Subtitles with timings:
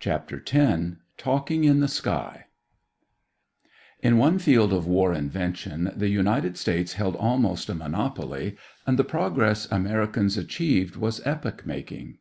[0.00, 0.80] CHAPTER X
[1.18, 2.46] TALKING IN THE SKY
[4.00, 8.56] In one field of war invention the United States held almost a monopoly
[8.88, 12.18] and the progress Americans achieved was epoch making.